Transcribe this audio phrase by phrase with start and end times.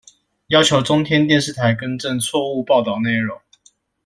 [0.47, 3.39] 要求中天電視台更正錯誤報導內容